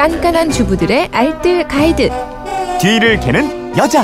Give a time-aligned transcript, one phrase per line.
[0.00, 2.08] 깐깐한 주부들의 알뜰 가이드.
[2.80, 4.02] 뒤를 캐는 여자.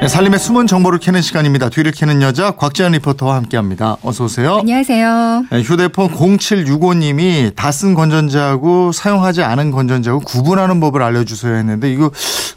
[0.00, 1.68] 네, 살림의 숨은 정보를 캐는 시간입니다.
[1.68, 3.98] 뒤를 캐는 여자 곽지연 리포터와 함께합니다.
[4.02, 4.56] 어서 오세요.
[4.60, 5.44] 안녕하세요.
[5.50, 12.10] 네, 휴대폰 0765님이 다 쓴 건전지하고 사용하지 않은 건전지하고 구분하는 법을 알려주세요 했는데 이거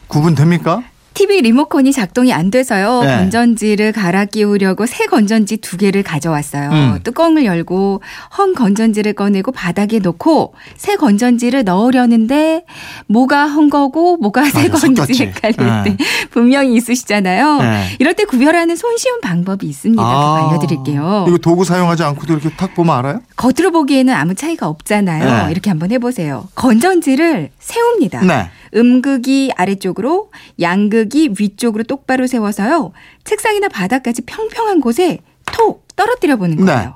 [0.07, 0.81] 구분됩니까?
[1.17, 3.01] TV 리모컨이 작동이 안 돼서요.
[3.01, 3.07] 네.
[3.17, 6.69] 건전지를 갈아 끼우려고 새 건전지 두 개를 가져왔어요.
[6.69, 6.99] 음.
[7.03, 8.03] 뚜껑을 열고
[8.37, 12.65] 헝 건전지를 꺼내고 바닥에 놓고 새 건전지를 넣으려는데
[13.07, 15.23] 뭐가 헝 거고 뭐가 새 맞아, 건지 섞였지.
[15.23, 15.97] 헷갈릴 네.
[15.97, 17.57] 때 분명히 있으시잖아요.
[17.63, 17.87] 네.
[17.97, 19.99] 이럴 때 구별하는 손쉬운 방법이 있습니다.
[20.03, 21.25] 그거 알려드릴게요.
[21.27, 23.21] 이거 도구 사용하지 않고도 이렇게 탁 보면 알아요?
[23.37, 25.47] 겉으로 보기에는 아무 차이가 없잖아요.
[25.47, 25.51] 네.
[25.51, 26.47] 이렇게 한번 해보세요.
[26.53, 28.21] 건전지를 세웁니다.
[28.71, 28.79] 네.
[28.79, 32.91] 음극이 아래쪽으로 양극이 위쪽으로 똑바로 세워서요.
[33.23, 35.19] 책상이나 바닥까지 평평한 곳에
[35.53, 36.79] 톡 떨어뜨려 보는 거예요.
[36.81, 36.89] 네.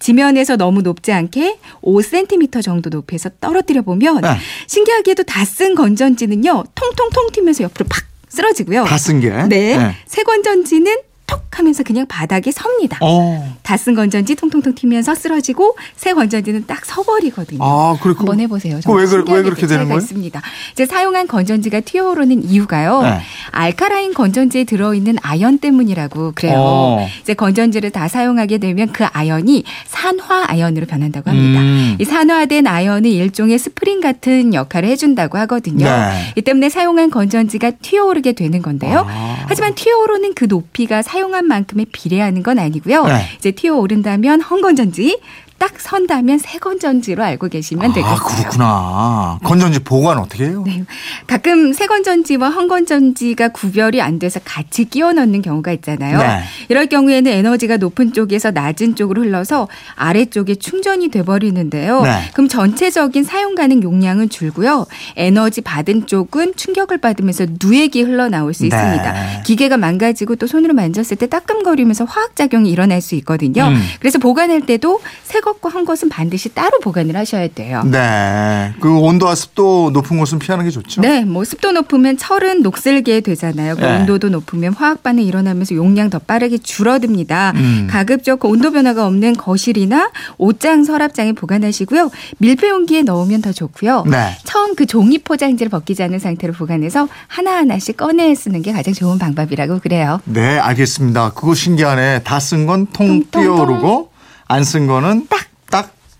[0.00, 4.28] 지면에서 너무 높지 않게 5cm 정도 높이에서 떨어뜨려 보면 네.
[4.66, 6.64] 신기하게도 다 쓴 건전지는요.
[6.74, 8.84] 통통통 튀면서 옆으로 팍 쓰러지고요.
[8.84, 9.30] 다 쓴 게.
[9.48, 9.94] 네.
[10.06, 11.09] 새 건전지는 톡
[11.52, 12.98] 하면서 그냥 바닥에 섭니다.
[13.02, 13.56] 어.
[13.62, 17.58] 다쓴 건전지 통통통 튀면서 쓰러지고 새 건전지는 딱 서버리거든요.
[17.62, 18.14] 아, 그래.
[18.14, 18.76] 그- 한번 해보세요.
[18.86, 19.98] 왜, 그래- 왜 그렇게 그 되는 차이가 거예요?
[19.98, 20.42] 있습니다.
[20.72, 23.02] 이제 사용한 건전지가 튀어오르는 이유가요.
[23.02, 23.20] 네.
[23.50, 26.54] 알카라인 건전지에 들어있는 아연 때문이라고 그래요.
[26.56, 27.08] 어.
[27.22, 31.60] 이제 건전지를 다 사용하게 되면 그 아연이 산화 아연으로 변한다고 합니다.
[31.60, 31.96] 음.
[31.98, 35.84] 이 산화된 아연은 일종의 스프링 같은 역할을 해준다고 하거든요.
[35.86, 36.32] 네.
[36.36, 39.04] 이 때문에 사용한 건전지가 튀어오르게 되는 건데요.
[39.08, 39.44] 아.
[39.48, 43.04] 하지만 튀어오르는 그 높이가 사용한 만큼에 비례하는 건 아니고요.
[43.04, 43.22] 네.
[43.38, 45.18] 이제 튀어 오른다면 헝건전지,
[45.60, 48.14] 딱 선다면 새 건전지로 알고 계시면 되겠어요.
[48.14, 49.38] 아, 그렇구나.
[49.44, 50.64] 건전지 보관 어떻게 해요?
[50.66, 50.84] 네.
[51.26, 56.16] 가끔 새 건전지와 헝건전지가 구별이 안 돼서 같이 끼워 넣는 경우가 있잖아요.
[56.16, 56.44] 네.
[56.70, 62.00] 이럴 경우에는 에너지가 높은 쪽에서 낮은 쪽으로 흘러서 아래쪽에 충전이 돼 버리는데요.
[62.04, 62.30] 네.
[62.32, 64.86] 그럼 전체적인 사용 가능 용량은 줄고요.
[65.16, 68.68] 에너지 받은 쪽은 충격을 받으면서 누액이 흘러나올 수 네.
[68.68, 69.42] 있습니다.
[69.42, 73.64] 기계가 망가지고 또 손으로 만졌을 때 따끔거리면서 화학 작용이 일어날 수 있거든요.
[73.64, 73.82] 음.
[73.98, 77.82] 그래서 보관할 때도 새 것과 한 것은 반드시 따로 보관을 하셔야 돼요.
[77.84, 78.72] 네.
[78.80, 81.00] 그 온도와 습도 높은 곳은 피하는 게 좋죠?
[81.00, 83.76] 네, 뭐 습도 높으면 철은 녹슬게 되잖아요.
[83.76, 83.98] 그 네.
[83.98, 87.52] 온도도 높으면 화학 반응이 일어나면서 용량 더 빠르게 줄어듭니다.
[87.56, 87.88] 음.
[87.90, 92.10] 가급적 그 온도 변화가 없는 거실이나 옷장, 서랍장에 보관하시고요.
[92.38, 94.04] 밀폐 용기에 넣으면 더 좋고요.
[94.06, 94.36] 네.
[94.44, 99.80] 처음 그 종이 포장지를 벗기지 않은 상태로 보관해서 하나하나씩 꺼내 쓰는 게 가장 좋은 방법이라고
[99.80, 100.20] 그래요.
[100.24, 101.32] 네, 알겠습니다.
[101.34, 102.22] 그거 신기하네.
[102.24, 104.10] 다 쓴 건통 뛰어오르고
[104.48, 105.39] 안 쓴 거는 딱,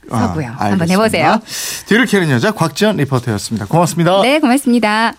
[0.09, 0.47] 서고요.
[0.47, 0.93] 한번 알겠습니다.
[0.93, 1.41] 해보세요.
[1.87, 3.66] 뒤를 캐는 여자 곽지연 리포터였습니다.
[3.66, 4.22] 고맙습니다.
[4.22, 5.15] 네, 고맙습니다.